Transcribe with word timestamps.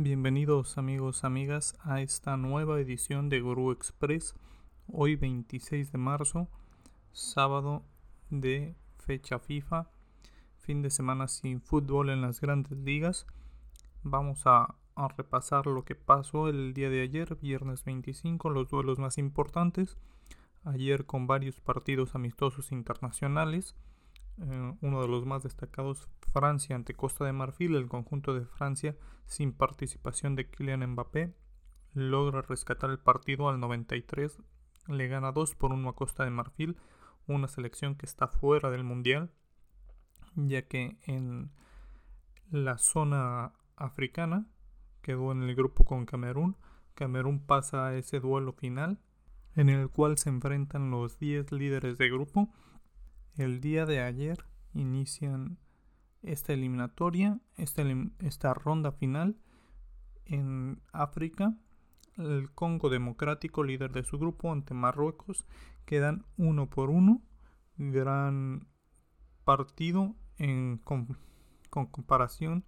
Bienvenidos 0.00 0.78
amigos, 0.78 1.24
amigas 1.24 1.76
a 1.82 2.00
esta 2.00 2.36
nueva 2.36 2.80
edición 2.80 3.28
de 3.28 3.40
Guru 3.40 3.72
Express, 3.72 4.36
hoy 4.86 5.16
26 5.16 5.90
de 5.90 5.98
marzo, 5.98 6.46
sábado 7.10 7.82
de 8.30 8.76
fecha 8.98 9.40
FIFA, 9.40 9.90
fin 10.56 10.82
de 10.82 10.90
semana 10.90 11.26
sin 11.26 11.60
fútbol 11.60 12.10
en 12.10 12.20
las 12.20 12.40
grandes 12.40 12.78
ligas. 12.78 13.26
Vamos 14.04 14.42
a, 14.44 14.76
a 14.94 15.08
repasar 15.08 15.66
lo 15.66 15.84
que 15.84 15.96
pasó 15.96 16.48
el 16.48 16.74
día 16.74 16.90
de 16.90 17.02
ayer, 17.02 17.34
viernes 17.34 17.82
25, 17.82 18.50
los 18.50 18.68
duelos 18.68 19.00
más 19.00 19.18
importantes. 19.18 19.98
Ayer 20.62 21.06
con 21.06 21.26
varios 21.26 21.58
partidos 21.58 22.14
amistosos 22.14 22.70
internacionales. 22.70 23.74
Eh, 24.40 24.74
uno 24.80 25.02
de 25.02 25.08
los 25.08 25.26
más 25.26 25.42
destacados, 25.42 26.08
Francia 26.32 26.76
ante 26.76 26.94
Costa 26.94 27.24
de 27.24 27.32
Marfil, 27.32 27.74
el 27.74 27.88
conjunto 27.88 28.34
de 28.34 28.44
Francia 28.44 28.96
sin 29.26 29.52
participación 29.52 30.36
de 30.36 30.48
Kylian 30.48 30.86
Mbappé 30.92 31.34
logra 31.94 32.42
rescatar 32.42 32.90
el 32.90 32.98
partido 32.98 33.48
al 33.48 33.58
93, 33.58 34.38
le 34.86 35.08
gana 35.08 35.32
2 35.32 35.54
por 35.56 35.72
1 35.72 35.88
a 35.88 35.94
Costa 35.94 36.24
de 36.24 36.30
Marfil, 36.30 36.76
una 37.26 37.48
selección 37.48 37.96
que 37.96 38.06
está 38.06 38.28
fuera 38.28 38.70
del 38.70 38.84
Mundial, 38.84 39.32
ya 40.34 40.62
que 40.62 40.98
en 41.02 41.50
la 42.50 42.78
zona 42.78 43.52
africana 43.76 44.46
quedó 45.02 45.32
en 45.32 45.42
el 45.42 45.54
grupo 45.54 45.84
con 45.84 46.06
Camerún, 46.06 46.56
Camerún 46.94 47.40
pasa 47.44 47.86
a 47.86 47.94
ese 47.96 48.20
duelo 48.20 48.52
final 48.52 48.98
en 49.56 49.68
el 49.68 49.88
cual 49.88 50.18
se 50.18 50.28
enfrentan 50.28 50.90
los 50.90 51.18
10 51.18 51.52
líderes 51.52 51.98
de 51.98 52.08
grupo 52.10 52.52
el 53.38 53.60
día 53.60 53.86
de 53.86 54.00
ayer 54.00 54.44
inician 54.74 55.58
esta 56.22 56.52
eliminatoria, 56.52 57.40
esta, 57.56 58.54
ronda 58.54 58.92
final 58.92 59.36
en 60.26 60.82
África. 60.92 61.56
El 62.16 62.50
Congo 62.50 62.90
Democrático, 62.90 63.62
líder 63.62 63.92
de 63.92 64.02
su 64.02 64.18
grupo, 64.18 64.50
ante 64.50 64.74
Marruecos, 64.74 65.46
quedan 65.84 66.26
uno 66.36 66.68
por 66.68 66.90
uno. 66.90 67.22
Gran 67.76 68.66
partido 69.44 70.16
en, 70.36 70.78
con, 70.78 71.16
con 71.70 71.86
comparación 71.86 72.64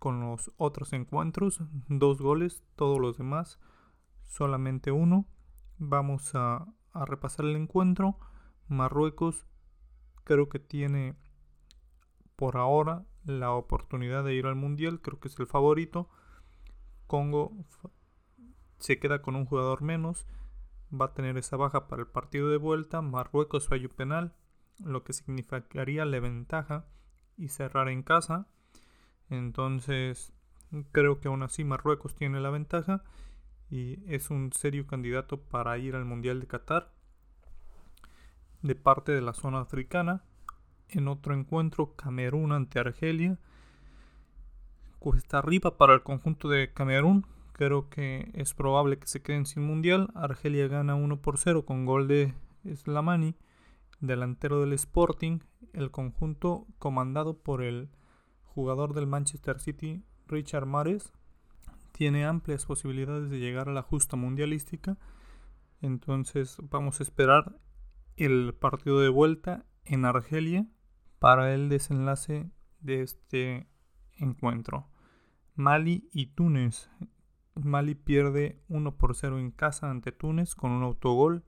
con 0.00 0.18
los 0.18 0.50
otros 0.56 0.92
encuentros. 0.92 1.62
Dos 1.88 2.20
goles, 2.20 2.64
todos 2.74 2.98
los 2.98 3.18
demás, 3.18 3.60
solamente 4.24 4.90
uno. 4.90 5.26
Vamos 5.78 6.34
a, 6.34 6.66
a 6.92 7.04
repasar 7.04 7.46
el 7.46 7.54
encuentro. 7.54 8.18
Marruecos 8.66 9.46
creo 10.24 10.48
que 10.48 10.58
tiene 10.58 11.14
por 12.36 12.56
ahora 12.56 13.04
la 13.24 13.52
oportunidad 13.52 14.24
de 14.24 14.34
ir 14.34 14.46
al 14.46 14.56
mundial, 14.56 15.00
creo 15.00 15.20
que 15.20 15.28
es 15.28 15.38
el 15.38 15.46
favorito. 15.46 16.08
Congo 17.06 17.52
se 18.78 18.98
queda 18.98 19.20
con 19.20 19.36
un 19.36 19.44
jugador 19.44 19.82
menos, 19.82 20.26
va 20.90 21.06
a 21.06 21.14
tener 21.14 21.36
esa 21.36 21.56
baja 21.56 21.86
para 21.86 22.02
el 22.02 22.08
partido 22.08 22.48
de 22.48 22.56
vuelta. 22.56 23.02
Marruecos 23.02 23.68
fallo 23.68 23.88
penal, 23.90 24.34
lo 24.78 25.04
que 25.04 25.12
significaría 25.12 26.04
la 26.04 26.20
ventaja 26.20 26.86
y 27.36 27.48
cerrar 27.48 27.88
en 27.88 28.02
casa. 28.02 28.46
Entonces, 29.28 30.32
creo 30.92 31.20
que 31.20 31.28
aún 31.28 31.42
así 31.42 31.64
Marruecos 31.64 32.14
tiene 32.14 32.40
la 32.40 32.50
ventaja 32.50 33.04
y 33.68 34.02
es 34.12 34.30
un 34.30 34.52
serio 34.52 34.86
candidato 34.86 35.40
para 35.40 35.78
ir 35.78 35.94
al 35.94 36.04
Mundial 36.04 36.40
de 36.40 36.46
Qatar 36.46 36.92
de 38.62 38.74
parte 38.74 39.12
de 39.12 39.20
la 39.20 39.32
zona 39.32 39.60
africana. 39.60 40.24
En 40.88 41.08
otro 41.08 41.34
encuentro, 41.34 41.94
Camerún 41.94 42.52
ante 42.52 42.78
Argelia. 42.78 43.38
Cuesta 44.98 45.38
arriba 45.38 45.76
para 45.76 45.94
el 45.94 46.02
conjunto 46.02 46.48
de 46.48 46.72
Camerún. 46.72 47.26
Creo 47.52 47.88
que 47.88 48.30
es 48.34 48.54
probable 48.54 48.98
que 48.98 49.06
se 49.06 49.22
queden 49.22 49.46
sin 49.46 49.62
mundial. 49.62 50.10
Argelia 50.14 50.68
gana 50.68 50.94
1 50.94 51.20
por 51.22 51.38
0 51.38 51.64
con 51.64 51.84
gol 51.84 52.08
de 52.08 52.34
Slamani, 52.64 53.34
delantero 54.00 54.60
del 54.60 54.72
Sporting. 54.72 55.40
El 55.72 55.90
conjunto 55.90 56.66
comandado 56.78 57.38
por 57.38 57.62
el 57.62 57.90
jugador 58.44 58.94
del 58.94 59.06
Manchester 59.06 59.60
City, 59.60 60.02
Richard 60.26 60.66
Mares, 60.66 61.12
tiene 61.92 62.24
amplias 62.24 62.66
posibilidades 62.66 63.30
de 63.30 63.38
llegar 63.38 63.68
a 63.68 63.72
la 63.72 63.82
justa 63.82 64.16
mundialística. 64.16 64.96
Entonces 65.80 66.56
vamos 66.62 67.00
a 67.00 67.02
esperar 67.02 67.56
el 68.20 68.54
partido 68.54 69.00
de 69.00 69.08
vuelta 69.08 69.64
en 69.84 70.04
Argelia 70.04 70.66
para 71.18 71.54
el 71.54 71.68
desenlace 71.68 72.50
de 72.80 73.02
este 73.02 73.66
encuentro. 74.18 74.88
Mali 75.54 76.08
y 76.12 76.26
Túnez. 76.26 76.90
Mali 77.54 77.94
pierde 77.94 78.60
1 78.68 78.96
por 78.96 79.16
0 79.16 79.38
en 79.38 79.50
casa 79.50 79.90
ante 79.90 80.12
Túnez 80.12 80.54
con 80.54 80.70
un 80.70 80.82
autogol. 80.82 81.44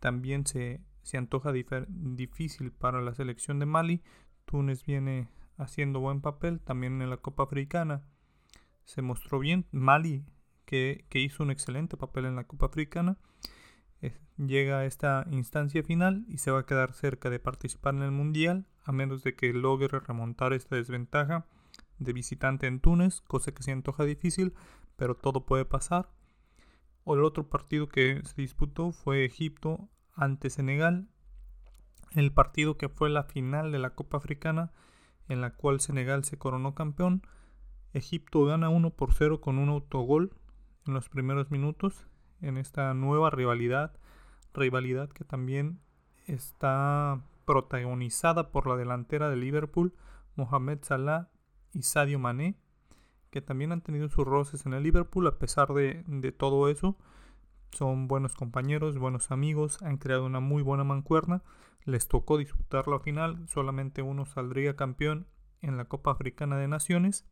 También 0.00 0.46
se, 0.46 0.80
se 1.02 1.16
antoja 1.16 1.52
difícil 1.52 2.72
para 2.72 3.00
la 3.00 3.14
selección 3.14 3.60
de 3.60 3.66
Mali. 3.66 4.02
Túnez 4.46 4.84
viene 4.84 5.28
haciendo 5.56 6.00
buen 6.00 6.20
papel 6.20 6.60
también 6.60 7.00
en 7.02 7.10
la 7.10 7.18
Copa 7.18 7.44
Africana. 7.44 8.02
Se 8.84 9.00
mostró 9.00 9.38
bien. 9.38 9.66
Mali, 9.70 10.24
que, 10.64 11.04
que 11.08 11.20
hizo 11.20 11.44
un 11.44 11.50
excelente 11.52 11.96
papel 11.96 12.24
en 12.24 12.34
la 12.36 12.44
Copa 12.44 12.66
Africana 12.66 13.16
llega 14.38 14.78
a 14.78 14.84
esta 14.84 15.26
instancia 15.30 15.82
final 15.82 16.24
y 16.28 16.38
se 16.38 16.50
va 16.50 16.60
a 16.60 16.66
quedar 16.66 16.92
cerca 16.92 17.28
de 17.28 17.40
participar 17.40 17.94
en 17.94 18.02
el 18.02 18.12
Mundial, 18.12 18.66
a 18.84 18.92
menos 18.92 19.22
de 19.22 19.34
que 19.34 19.52
logre 19.52 19.98
remontar 19.98 20.52
esta 20.52 20.76
desventaja 20.76 21.46
de 21.98 22.12
visitante 22.12 22.66
en 22.66 22.80
Túnez, 22.80 23.20
cosa 23.20 23.52
que 23.52 23.62
se 23.62 23.72
antoja 23.72 24.04
difícil, 24.04 24.54
pero 24.96 25.16
todo 25.16 25.44
puede 25.44 25.64
pasar. 25.64 26.08
O 27.04 27.14
el 27.14 27.24
otro 27.24 27.48
partido 27.48 27.88
que 27.88 28.22
se 28.24 28.40
disputó 28.40 28.92
fue 28.92 29.24
Egipto 29.24 29.88
ante 30.14 30.50
Senegal, 30.50 31.08
el 32.12 32.32
partido 32.32 32.76
que 32.76 32.88
fue 32.88 33.10
la 33.10 33.24
final 33.24 33.72
de 33.72 33.78
la 33.78 33.90
Copa 33.90 34.18
Africana, 34.18 34.72
en 35.28 35.40
la 35.40 35.54
cual 35.54 35.80
Senegal 35.80 36.24
se 36.24 36.38
coronó 36.38 36.74
campeón. 36.74 37.22
Egipto 37.92 38.44
gana 38.44 38.68
1 38.68 38.90
por 38.90 39.12
0 39.12 39.40
con 39.40 39.58
un 39.58 39.68
autogol 39.68 40.32
en 40.86 40.94
los 40.94 41.08
primeros 41.08 41.50
minutos 41.50 42.07
en 42.40 42.56
esta 42.58 42.94
nueva 42.94 43.30
rivalidad, 43.30 43.92
rivalidad 44.54 45.08
que 45.10 45.24
también 45.24 45.80
está 46.26 47.20
protagonizada 47.44 48.50
por 48.50 48.66
la 48.66 48.76
delantera 48.76 49.30
de 49.30 49.36
Liverpool, 49.36 49.94
Mohamed 50.36 50.78
Salah 50.82 51.30
y 51.72 51.82
Sadio 51.82 52.18
Mané, 52.18 52.56
que 53.30 53.40
también 53.40 53.72
han 53.72 53.80
tenido 53.80 54.08
sus 54.08 54.24
roces 54.24 54.66
en 54.66 54.74
el 54.74 54.82
Liverpool 54.82 55.26
a 55.26 55.38
pesar 55.38 55.72
de, 55.72 56.04
de 56.06 56.32
todo 56.32 56.68
eso. 56.68 56.96
Son 57.70 58.08
buenos 58.08 58.34
compañeros, 58.34 58.98
buenos 58.98 59.30
amigos, 59.30 59.82
han 59.82 59.98
creado 59.98 60.26
una 60.26 60.40
muy 60.40 60.62
buena 60.62 60.84
mancuerna. 60.84 61.42
Les 61.84 62.08
tocó 62.08 62.38
disputar 62.38 62.88
la 62.88 62.98
final, 63.00 63.46
solamente 63.48 64.02
uno 64.02 64.26
saldría 64.26 64.76
campeón 64.76 65.26
en 65.60 65.76
la 65.76 65.86
Copa 65.86 66.10
Africana 66.10 66.56
de 66.56 66.68
Naciones 66.68 67.26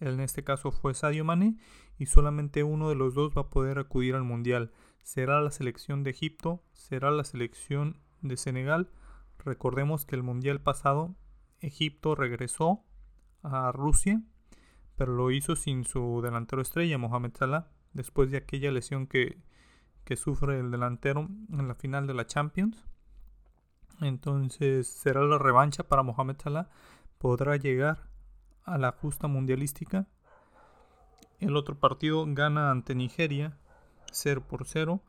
en 0.00 0.20
este 0.20 0.44
caso 0.44 0.70
fue 0.70 0.94
Sadio 0.94 1.24
Mané, 1.24 1.56
y 1.98 2.06
solamente 2.06 2.62
uno 2.62 2.88
de 2.88 2.94
los 2.94 3.14
dos 3.14 3.32
va 3.36 3.42
a 3.42 3.50
poder 3.50 3.78
acudir 3.78 4.14
al 4.14 4.24
Mundial. 4.24 4.72
Será 5.02 5.40
la 5.40 5.50
selección 5.50 6.02
de 6.02 6.10
Egipto, 6.10 6.62
será 6.72 7.10
la 7.10 7.24
selección 7.24 8.00
de 8.22 8.36
Senegal. 8.36 8.90
Recordemos 9.38 10.04
que 10.04 10.16
el 10.16 10.22
Mundial 10.22 10.60
pasado 10.60 11.14
Egipto 11.60 12.14
regresó 12.14 12.84
a 13.42 13.72
Rusia, 13.72 14.22
pero 14.96 15.14
lo 15.14 15.30
hizo 15.30 15.56
sin 15.56 15.84
su 15.84 16.20
delantero 16.22 16.62
estrella, 16.62 16.98
Mohamed 16.98 17.32
Salah, 17.34 17.70
después 17.92 18.30
de 18.30 18.38
aquella 18.38 18.70
lesión 18.70 19.06
que, 19.06 19.38
que 20.04 20.16
sufre 20.16 20.58
el 20.58 20.70
delantero 20.70 21.28
en 21.50 21.68
la 21.68 21.74
final 21.74 22.06
de 22.06 22.14
la 22.14 22.26
Champions. 22.26 22.84
Entonces 24.00 24.88
será 24.88 25.22
la 25.22 25.38
revancha 25.38 25.84
para 25.84 26.02
Mohamed 26.02 26.36
Salah. 26.42 26.68
Podrá 27.18 27.56
llegar 27.56 28.08
a 28.66 28.78
la 28.78 28.92
justa 28.92 29.28
mundialística. 29.28 30.06
El 31.38 31.56
otro 31.56 31.78
partido 31.78 32.24
gana 32.28 32.70
ante 32.70 32.94
Nigeria 32.94 33.56
0 34.12 34.44
por 34.48 34.66
0. 34.66 35.02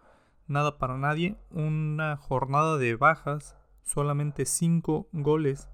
Nada 0.47 0.77
para 0.77 0.97
nadie. 0.97 1.35
Una 1.51 2.15
jornada 2.17 2.77
de 2.77 2.95
bajas. 2.95 3.57
Solamente 3.83 4.45
5 4.45 5.09
goles 5.11 5.69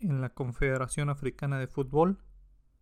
en 0.00 0.20
la 0.20 0.30
Confederación 0.30 1.08
Africana 1.10 1.58
de 1.58 1.66
Fútbol. 1.66 2.18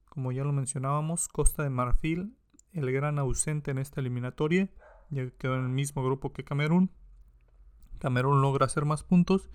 Como 0.08 0.32
ya 0.32 0.44
lo 0.44 0.52
mencionábamos, 0.52 1.28
Costa 1.28 1.64
de 1.64 1.70
Marfil, 1.70 2.36
el 2.72 2.92
gran 2.92 3.18
ausente 3.18 3.72
en 3.72 3.78
esta 3.78 4.00
eliminatoria, 4.00 4.70
ya 5.10 5.28
quedó 5.30 5.56
en 5.56 5.64
el 5.64 5.70
mismo 5.70 6.04
grupo 6.04 6.32
que 6.32 6.44
Camerún. 6.44 6.92
Camerún 7.98 8.40
logra 8.40 8.66
hacer 8.66 8.84
más 8.84 9.02
puntos 9.02 9.50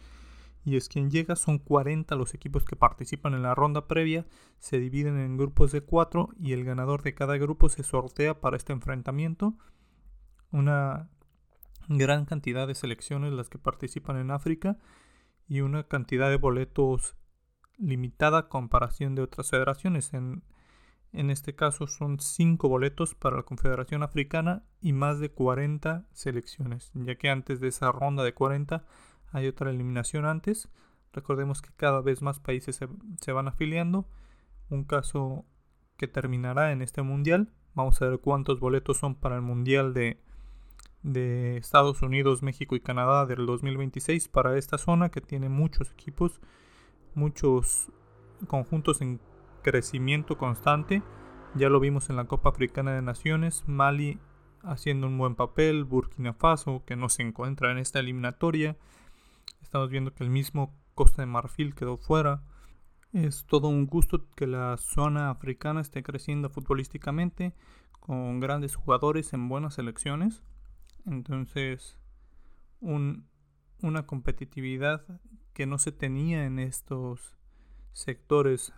y 0.69 0.77
es 0.77 0.87
quien 0.87 1.09
llega. 1.09 1.35
Son 1.35 1.57
40 1.57 2.15
los 2.15 2.33
equipos 2.35 2.63
que 2.63 2.75
participan 2.75 3.33
en 3.33 3.41
la 3.41 3.55
ronda 3.55 3.87
previa. 3.87 4.25
Se 4.59 4.79
dividen 4.79 5.17
en 5.17 5.35
grupos 5.35 5.71
de 5.71 5.81
4 5.81 6.29
y 6.39 6.53
el 6.53 6.63
ganador 6.63 7.01
de 7.01 7.15
cada 7.15 7.37
grupo 7.37 7.69
se 7.69 7.83
sortea 7.83 8.39
para 8.39 8.55
este 8.55 8.71
enfrentamiento. 8.71 9.55
Una 10.51 11.09
gran 11.87 12.25
cantidad 12.25 12.67
de 12.67 12.75
selecciones 12.75 13.33
las 13.33 13.49
que 13.49 13.57
participan 13.57 14.17
en 14.17 14.29
África 14.29 14.77
y 15.47 15.61
una 15.61 15.83
cantidad 15.87 16.29
de 16.29 16.37
boletos 16.37 17.15
limitada 17.79 18.37
a 18.37 18.47
comparación 18.49 19.15
de 19.15 19.23
otras 19.23 19.49
federaciones. 19.49 20.13
En, 20.13 20.43
En 21.11 21.31
este 21.31 21.55
caso 21.55 21.87
son 21.87 22.19
5 22.19 22.69
boletos 22.69 23.15
para 23.15 23.37
la 23.37 23.43
Confederación 23.43 24.03
Africana 24.03 24.63
y 24.79 24.93
más 24.93 25.19
de 25.19 25.31
40 25.31 26.05
selecciones, 26.13 26.91
ya 26.93 27.15
que 27.15 27.29
antes 27.31 27.59
de 27.59 27.69
esa 27.69 27.91
ronda 27.91 28.23
de 28.23 28.35
40 28.35 28.85
hay 29.31 29.47
otra 29.47 29.69
eliminación 29.69 30.25
antes. 30.25 30.69
Recordemos 31.13 31.61
que 31.61 31.71
cada 31.75 32.01
vez 32.01 32.21
más 32.21 32.39
países 32.39 32.79
se, 33.19 33.31
van 33.31 33.47
afiliando. 33.47 34.07
Un 34.69 34.83
caso 34.83 35.45
que 35.97 36.07
terminará 36.07 36.71
en 36.71 36.81
este 36.81 37.01
mundial. 37.01 37.51
Vamos 37.73 38.01
a 38.01 38.07
ver 38.07 38.19
cuántos 38.19 38.59
boletos 38.59 38.97
son 38.97 39.15
para 39.15 39.35
el 39.35 39.41
mundial 39.41 39.93
de, 39.93 40.21
de 41.03 41.57
Estados 41.57 42.01
Unidos, 42.01 42.43
México 42.43 42.75
y 42.75 42.79
Canadá 42.79 43.25
del 43.25 43.45
2026 43.45 44.27
para 44.27 44.57
esta 44.57 44.77
zona 44.77 45.09
que 45.09 45.21
tiene 45.21 45.49
muchos 45.49 45.91
equipos, 45.91 46.41
muchos 47.15 47.91
conjuntos 48.47 49.01
en 49.01 49.19
crecimiento 49.63 50.37
constante. 50.37 51.03
Ya 51.55 51.69
lo 51.69 51.79
vimos 51.79 52.09
en 52.09 52.15
la 52.15 52.25
Copa 52.25 52.49
Africana 52.49 52.93
de 52.93 53.01
Naciones, 53.01 53.63
Mali 53.67 54.19
haciendo 54.63 55.07
un 55.07 55.17
buen 55.17 55.35
papel, 55.35 55.83
Burkina 55.83 56.33
Faso 56.33 56.83
que 56.85 56.95
no 56.95 57.09
se 57.09 57.23
encuentra 57.23 57.71
en 57.71 57.77
esta 57.77 57.99
eliminatoria. 57.99 58.77
Estamos 59.69 59.91
viendo 59.91 60.15
que 60.15 60.23
el 60.23 60.31
mismo 60.31 60.75
Costa 60.95 61.21
de 61.21 61.27
Marfil 61.27 61.75
quedó 61.75 61.95
fuera. 61.95 62.41
Es 63.13 63.45
todo 63.45 63.67
un 63.67 63.85
gusto 63.85 64.27
que 64.31 64.47
la 64.47 64.75
zona 64.77 65.29
africana 65.29 65.79
esté 65.79 66.01
creciendo 66.01 66.49
futbolísticamente 66.49 67.53
con 67.99 68.39
grandes 68.39 68.73
jugadores 68.75 69.31
en 69.31 69.47
buenas 69.47 69.75
selecciones. 69.75 70.41
Entonces, 71.05 71.99
una 72.79 74.07
competitividad 74.07 75.05
que 75.53 75.67
no 75.67 75.77
se 75.77 75.91
tenía 75.91 76.45
en 76.45 76.57
estos 76.57 77.37
sectores 77.91 78.73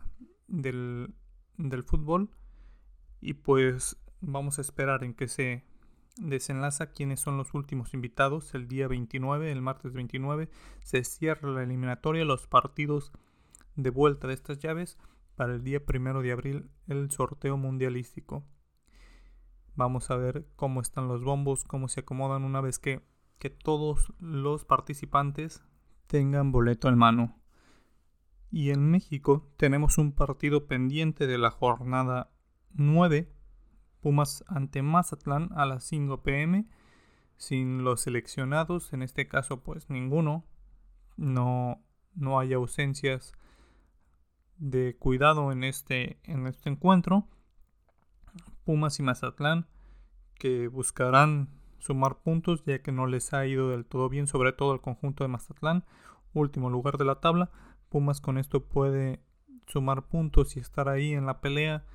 del, 0.49 1.15
del 1.55 1.83
fútbol. 1.83 2.31
Y 3.21 3.35
pues 3.35 3.95
vamos 4.19 4.57
a 4.57 4.61
esperar 4.61 5.05
en 5.05 5.13
que 5.13 5.29
se 5.29 5.63
desenlaza 6.17 6.91
quiénes 6.91 7.19
son 7.19 7.37
los 7.37 7.53
últimos 7.53 7.93
invitados. 7.93 8.53
El 8.53 8.67
día 8.67 8.87
29, 8.87 9.51
el 9.51 9.61
martes 9.61 9.93
29, 9.93 10.49
se 10.83 11.03
cierra 11.03 11.49
la 11.49 11.63
eliminatoria, 11.63 12.25
los 12.25 12.47
partidos 12.47 13.11
de 13.75 13.89
vuelta 13.89 14.27
de 14.27 14.33
estas 14.33 14.59
llaves 14.59 14.97
para 15.35 15.53
el 15.53 15.63
día 15.63 15.85
primero 15.85 16.21
de 16.21 16.31
abril, 16.31 16.69
el 16.87 17.09
sorteo 17.11 17.57
mundialístico. 17.57 18.43
Vamos 19.75 20.11
a 20.11 20.17
ver 20.17 20.45
cómo 20.55 20.81
están 20.81 21.07
los 21.07 21.23
bombos, 21.23 21.63
cómo 21.63 21.87
se 21.87 22.01
acomodan 22.01 22.43
una 22.43 22.61
vez 22.61 22.77
que, 22.77 23.01
que 23.39 23.49
todos 23.49 24.13
los 24.19 24.65
participantes 24.65 25.63
tengan 26.07 26.51
boleto 26.51 26.89
en 26.89 26.97
mano. 26.97 27.41
Y 28.51 28.71
en 28.71 28.91
México 28.91 29.49
tenemos 29.55 29.97
un 29.97 30.11
partido 30.11 30.67
pendiente 30.67 31.25
de 31.25 31.37
la 31.37 31.51
jornada 31.51 32.31
9, 32.73 33.31
Pumas 34.01 34.44
ante 34.48 34.81
Mazatlán 34.81 35.50
a 35.56 35.65
las 35.65 35.83
5 35.86 36.24
pm, 36.24 36.68
sin 37.38 37.83
los 37.83 38.01
seleccionados, 38.01 38.94
en 38.94 39.03
este 39.03 39.27
caso 39.27 39.62
pues 39.62 39.89
ninguno, 39.89 40.44
no, 41.18 41.81
no 42.15 42.39
hay 42.39 42.53
ausencias 42.53 43.33
de 44.57 44.95
cuidado 44.98 45.51
en 45.51 45.63
este, 45.63 46.19
en 46.24 46.48
este 46.48 46.69
encuentro. 46.69 47.27
Pumas 48.63 49.00
y 49.00 49.03
Mazatlán 49.03 49.68
que 50.36 50.68
buscarán 50.68 51.50
sumar 51.80 52.21
puntos 52.21 52.63
ya 52.65 52.81
que 52.81 52.92
no 52.92 53.06
les 53.06 53.33
ha 53.33 53.45
ido 53.45 53.69
del 53.69 53.86
todo 53.86 54.09
bien, 54.09 54.27
sobre 54.27 54.54
todo 54.54 54.74
el 54.74 54.81
conjunto 54.81 55.24
de 55.24 55.27
Mazatlán, 55.27 55.83
último 56.33 56.69
lugar 56.69 56.97
de 56.97 57.06
la 57.06 57.19
tabla. 57.19 57.51
Pumas 57.89 58.21
con 58.21 58.38
esto 58.38 58.63
puede 58.65 59.21
sumar 59.68 60.07
puntos 60.07 60.56
y 60.57 60.59
estar 60.59 60.89
ahí 60.89 61.13
en 61.13 61.25
la 61.25 61.42
pelea 61.42 61.86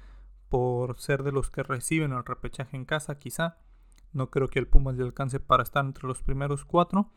por 0.48 0.98
ser 0.98 1.22
de 1.22 1.32
los 1.32 1.50
que 1.50 1.62
reciben 1.62 2.12
el 2.12 2.24
repechaje 2.24 2.76
en 2.76 2.84
casa, 2.84 3.18
quizá. 3.18 3.58
No 4.12 4.30
creo 4.30 4.48
que 4.48 4.58
el 4.58 4.68
Pumas 4.68 4.96
le 4.96 5.04
alcance 5.04 5.40
para 5.40 5.62
estar 5.62 5.84
entre 5.84 6.06
los 6.06 6.22
primeros 6.22 6.64
cuatro, 6.64 7.10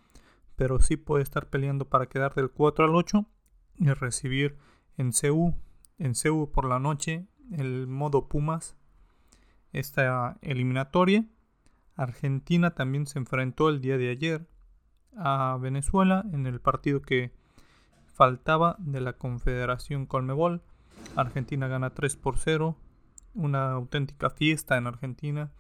pero 0.56 0.80
sí 0.80 0.98
puede 0.98 1.24
estar 1.24 1.50
peleando 1.50 1.86
para 1.86 2.08
quedar 2.08 2.34
del 2.34 2.52
4 2.52 2.86
al 2.86 2.96
8 2.96 3.26
y 3.78 3.90
recibir 3.92 4.58
en 4.98 5.12
CU, 5.14 5.56
en 5.98 6.14
CU 6.14 6.52
por 6.52 6.66
la 6.66 6.80
noche, 6.80 7.28
el 7.52 7.88
modo 7.88 8.28
Pumas, 8.28 8.76
esta 9.72 10.38
eliminatoria. 10.42 11.26
Argentina 11.96 12.76
también 12.76 13.06
se 13.08 13.20
enfrentó 13.20 13.70
el 13.70 13.82
día 13.82 13.98
de 13.98 14.10
ayer 14.10 14.48
a 15.18 15.58
Venezuela 15.60 16.26
en 16.32 16.46
el 16.46 16.60
partido 16.60 17.02
que 17.02 17.32
faltaba 18.06 18.76
de 18.80 19.02
la 19.02 19.14
Confederación 19.14 20.06
Colmebol. 20.06 20.62
Argentina 21.16 21.68
gana 21.68 21.92
3 21.92 22.18
por 22.18 22.38
0. 22.38 22.76
Una 23.34 23.72
auténtica 23.72 24.30
fiesta 24.30 24.78
en 24.78 24.88
Argentina. 24.88 25.52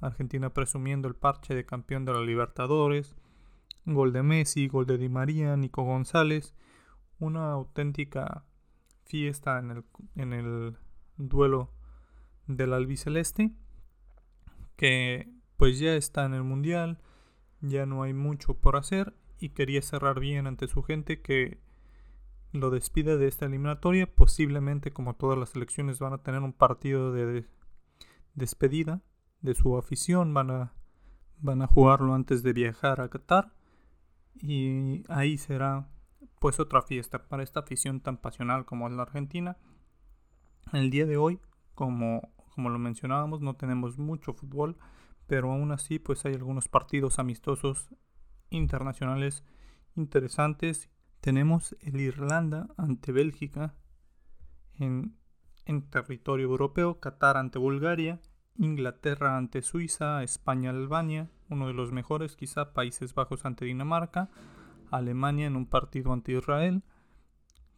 Argentina 0.00 0.50
presumiendo 0.50 1.08
el 1.08 1.14
parche 1.14 1.54
de 1.54 1.66
campeón 1.66 2.04
de 2.04 2.12
la 2.12 2.20
Libertadores. 2.20 3.16
Gol 3.84 4.12
de 4.12 4.22
Messi, 4.22 4.68
gol 4.68 4.86
de 4.86 4.98
Di 4.98 5.08
María, 5.08 5.56
Nico 5.56 5.82
González. 5.82 6.54
Una 7.18 7.52
auténtica 7.52 8.44
fiesta 9.04 9.58
en 9.58 9.70
el, 9.70 9.84
en 10.16 10.32
el 10.32 10.76
duelo 11.16 11.72
del 12.46 12.72
albiceleste 12.72 13.52
que 14.76 15.28
pues 15.56 15.78
ya 15.78 15.94
está 15.94 16.24
en 16.24 16.34
el 16.34 16.42
mundial 16.42 16.98
ya 17.60 17.86
no 17.86 18.02
hay 18.02 18.14
mucho 18.14 18.54
por 18.54 18.76
hacer 18.76 19.14
y 19.38 19.50
quería 19.50 19.82
cerrar 19.82 20.20
bien 20.20 20.46
ante 20.46 20.68
su 20.68 20.82
gente 20.82 21.20
que 21.20 21.58
lo 22.52 22.70
despide 22.70 23.16
de 23.16 23.28
esta 23.28 23.46
eliminatoria 23.46 24.12
posiblemente 24.12 24.92
como 24.92 25.14
todas 25.14 25.38
las 25.38 25.54
elecciones 25.54 25.98
van 25.98 26.12
a 26.12 26.22
tener 26.22 26.42
un 26.42 26.52
partido 26.52 27.12
de 27.12 27.46
despedida 28.34 29.02
de 29.40 29.54
su 29.54 29.76
afición 29.76 30.34
van 30.34 30.50
a 30.50 30.72
van 31.38 31.62
a 31.62 31.66
jugarlo 31.66 32.14
antes 32.14 32.42
de 32.42 32.52
viajar 32.52 33.00
a 33.00 33.08
Qatar 33.08 33.52
y 34.42 35.04
ahí 35.08 35.38
será 35.38 35.88
pues 36.38 36.60
otra 36.60 36.82
fiesta 36.82 37.28
para 37.28 37.42
esta 37.42 37.60
afición 37.60 38.00
tan 38.00 38.16
pasional 38.16 38.64
como 38.64 38.88
es 38.88 38.94
la 38.94 39.02
Argentina. 39.02 39.58
El 40.72 40.90
día 40.90 41.06
de 41.06 41.16
hoy, 41.16 41.38
como, 41.74 42.32
como 42.54 42.70
lo 42.70 42.78
mencionábamos, 42.78 43.40
no 43.40 43.56
tenemos 43.56 43.98
mucho 43.98 44.32
fútbol, 44.32 44.76
pero 45.26 45.52
aún 45.52 45.72
así 45.72 45.98
pues 45.98 46.24
hay 46.24 46.34
algunos 46.34 46.68
partidos 46.68 47.18
amistosos 47.18 47.90
internacionales 48.48 49.44
interesantes. 49.96 50.90
Tenemos 51.20 51.76
el 51.80 52.00
Irlanda 52.00 52.68
ante 52.78 53.12
Bélgica 53.12 53.74
en, 54.74 55.16
en 55.66 55.90
territorio 55.90 56.46
europeo, 56.46 56.98
Qatar 56.98 57.36
ante 57.36 57.58
Bulgaria, 57.58 58.20
Inglaterra 58.56 59.36
ante 59.36 59.62
Suiza, 59.62 60.22
España 60.22 60.70
Albania, 60.70 61.30
uno 61.48 61.66
de 61.66 61.74
los 61.74 61.92
mejores 61.92 62.36
quizá 62.36 62.72
Países 62.72 63.14
Bajos 63.14 63.44
ante 63.44 63.64
Dinamarca, 63.66 64.30
Alemania 64.90 65.46
en 65.46 65.56
un 65.56 65.66
partido 65.66 66.12
ante 66.12 66.32
Israel. 66.32 66.82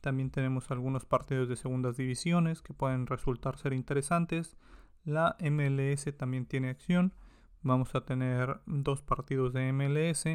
También 0.00 0.30
tenemos 0.30 0.70
algunos 0.70 1.04
partidos 1.04 1.48
de 1.48 1.56
segundas 1.56 1.96
divisiones 1.96 2.62
que 2.62 2.74
pueden 2.74 3.06
resultar 3.06 3.58
ser 3.58 3.72
interesantes. 3.72 4.56
La 5.04 5.36
MLS 5.40 6.16
también 6.16 6.46
tiene 6.46 6.70
acción. 6.70 7.14
Vamos 7.62 7.94
a 7.94 8.04
tener 8.04 8.60
dos 8.66 9.02
partidos 9.02 9.52
de 9.52 9.72
MLS. 9.72 10.26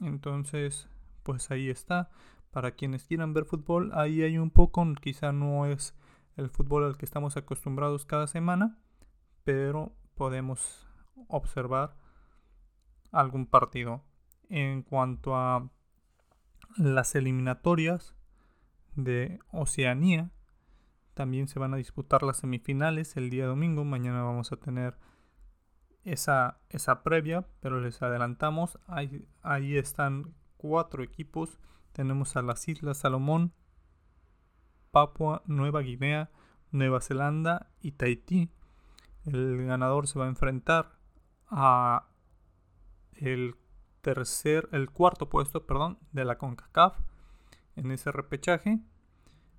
Entonces, 0.00 0.88
pues 1.22 1.50
ahí 1.50 1.70
está. 1.70 2.10
Para 2.50 2.72
quienes 2.72 3.04
quieran 3.04 3.34
ver 3.34 3.44
fútbol, 3.44 3.90
ahí 3.94 4.22
hay 4.22 4.38
un 4.38 4.50
poco. 4.50 4.84
Quizá 5.00 5.32
no 5.32 5.66
es 5.66 5.94
el 6.36 6.50
fútbol 6.50 6.84
al 6.84 6.96
que 6.96 7.04
estamos 7.04 7.36
acostumbrados 7.36 8.06
cada 8.06 8.26
semana. 8.26 8.78
Pero 9.44 9.92
podemos 10.14 10.86
observar 11.28 11.96
algún 13.12 13.46
partido. 13.46 14.02
En 14.48 14.82
cuanto 14.82 15.36
a 15.36 15.70
las 16.76 17.14
eliminatorias 17.14 18.14
de 18.94 19.38
Oceanía. 19.52 20.30
También 21.14 21.48
se 21.48 21.58
van 21.58 21.72
a 21.72 21.78
disputar 21.78 22.22
las 22.22 22.38
semifinales 22.38 23.16
el 23.16 23.30
día 23.30 23.46
domingo. 23.46 23.84
Mañana 23.84 24.22
vamos 24.22 24.52
a 24.52 24.56
tener 24.56 24.98
esa, 26.04 26.60
esa 26.68 27.02
previa, 27.02 27.46
pero 27.60 27.80
les 27.80 28.02
adelantamos. 28.02 28.78
Ahí, 28.86 29.26
ahí 29.42 29.76
están 29.76 30.34
cuatro 30.56 31.02
equipos. 31.02 31.58
Tenemos 31.96 32.36
a 32.36 32.42
las 32.42 32.68
Islas 32.68 32.98
Salomón, 32.98 33.54
Papua, 34.90 35.42
Nueva 35.46 35.80
Guinea, 35.80 36.28
Nueva 36.70 37.00
Zelanda 37.00 37.70
y 37.80 37.92
Tahití. 37.92 38.50
El 39.24 39.64
ganador 39.64 40.06
se 40.06 40.18
va 40.18 40.26
a 40.26 40.28
enfrentar 40.28 40.98
a 41.48 42.10
el 43.14 43.56
tercer, 44.02 44.68
el 44.72 44.90
cuarto 44.90 45.30
puesto, 45.30 45.64
perdón, 45.64 45.98
de 46.12 46.26
la 46.26 46.36
CONCACAF 46.36 46.98
en 47.76 47.90
ese 47.90 48.12
repechaje. 48.12 48.78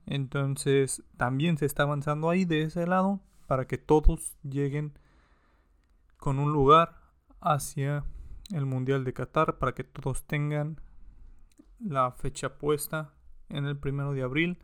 Entonces 0.06 1.01
también 1.17 1.58
se 1.58 1.65
está 1.65 1.82
avanzando 1.82 2.29
ahí 2.29 2.46
de 2.46 2.62
ese 2.62 2.86
lado 2.86 3.20
para 3.48 3.65
que 3.65 3.79
todos 3.79 4.38
lleguen 4.44 5.00
con 6.17 6.38
un 6.38 6.53
lugar 6.53 7.01
hacia 7.41 8.06
el 8.53 8.67
Mundial 8.67 9.06
de 9.06 9.13
Qatar, 9.13 9.58
para 9.58 9.74
que 9.74 9.84
todos 9.84 10.27
tengan 10.27 10.79
la 11.79 12.12
fecha 12.12 12.57
puesta 12.57 13.13
en 13.50 13.65
el 13.65 13.77
primero 13.77 14.13
de 14.13 14.24
abril, 14.24 14.60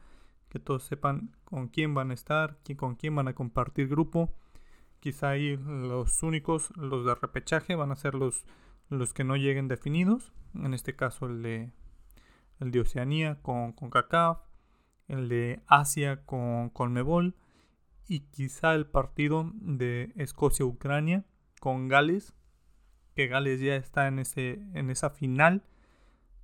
que 0.50 0.60
todos 0.60 0.84
sepan 0.84 1.36
con 1.44 1.68
quién 1.68 1.94
van 1.94 2.12
a 2.12 2.14
estar, 2.14 2.60
con 2.78 2.96
quién 2.96 3.16
van 3.16 3.28
a 3.28 3.34
compartir 3.34 3.88
grupo. 3.88 4.34
Quizá 5.00 5.30
ahí 5.30 5.58
los 5.58 6.24
únicos, 6.24 6.72
los 6.76 7.06
de 7.06 7.16
repechaje, 7.16 7.76
van 7.76 7.92
a 7.92 7.96
ser 7.96 8.16
los, 8.16 8.46
los 8.90 9.14
que 9.14 9.24
no 9.24 9.36
lleguen 9.36 9.68
definidos. 9.68 10.32
En 10.54 10.74
este 10.74 10.96
caso 10.96 11.26
el 11.26 11.42
de, 11.42 11.72
el 12.60 12.72
de 12.72 12.80
Oceanía 12.80 13.42
con, 13.42 13.74
con 13.74 13.92
el 15.08 15.30
de 15.30 15.62
Asia 15.68 16.26
con 16.26 16.70
Colmebol 16.70 17.36
y 18.08 18.22
quizá 18.22 18.74
el 18.74 18.86
partido 18.86 19.52
de 19.56 20.14
Escocia-Ucrania 20.16 21.26
con 21.60 21.88
Gales, 21.88 22.34
que 23.16 23.28
Gales 23.28 23.60
ya 23.60 23.76
está 23.76 24.08
en, 24.08 24.20
ese, 24.20 24.62
en 24.74 24.90
esa 24.90 25.10
final 25.10 25.64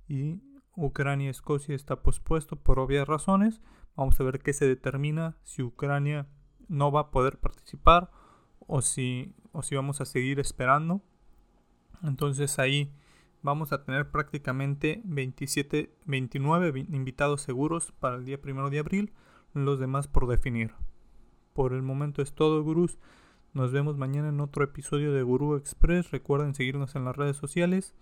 y 0.08 0.40
Ucrania-Escocia 0.76 1.74
está 1.74 2.02
pospuesto 2.02 2.56
por 2.56 2.78
obvias 2.78 3.06
razones. 3.06 3.60
Vamos 3.96 4.20
a 4.20 4.24
ver 4.24 4.40
qué 4.40 4.52
se 4.52 4.66
determina 4.66 5.36
si 5.44 5.62
Ucrania 5.62 6.28
no 6.68 6.92
va 6.92 7.00
a 7.00 7.10
poder 7.10 7.38
participar 7.38 8.10
o 8.60 8.82
si, 8.82 9.34
o 9.52 9.62
si 9.62 9.74
vamos 9.74 10.00
a 10.00 10.04
seguir 10.04 10.38
esperando. 10.38 11.02
Entonces 12.02 12.58
ahí 12.58 12.94
vamos 13.42 13.72
a 13.72 13.84
tener 13.84 14.10
prácticamente 14.10 15.02
27, 15.04 15.94
29 16.06 16.86
invitados 16.90 17.42
seguros 17.42 17.92
para 17.92 18.16
el 18.16 18.24
día 18.24 18.38
1 18.42 18.70
de 18.70 18.78
abril, 18.78 19.12
los 19.54 19.80
demás 19.80 20.06
por 20.06 20.26
definir. 20.26 20.72
Por 21.52 21.72
el 21.72 21.82
momento 21.82 22.22
es 22.22 22.32
todo, 22.32 22.62
gurús. 22.62 22.98
Nos 23.52 23.72
vemos 23.72 23.96
mañana 23.96 24.28
en 24.28 24.40
otro 24.40 24.62
episodio 24.62 25.12
de 25.12 25.24
Gurú 25.24 25.56
Express. 25.56 26.12
Recuerden 26.12 26.54
seguirnos 26.54 26.94
en 26.94 27.04
las 27.04 27.16
redes 27.16 27.36
sociales. 27.36 27.96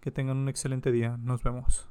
Que 0.00 0.10
tengan 0.10 0.36
un 0.36 0.50
excelente 0.50 0.92
día. 0.92 1.16
Nos 1.16 1.42
vemos. 1.42 1.88